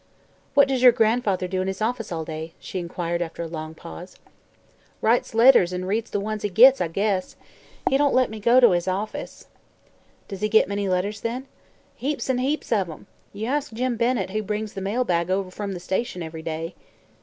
[0.55, 3.75] "What does your grandfather do in his office all day?" she inquired after a long
[3.75, 4.15] pause.
[4.99, 7.35] "Writes letters an' reads the ones he gits, I guess.
[7.87, 9.45] He don't let me go to his office."
[10.27, 11.45] "Does he get many letters, then?"
[11.95, 13.05] "Heaps an' heaps of 'em.
[13.31, 16.73] You ask Jim Bennett, who brings the mail bag over from the station ev'ry day."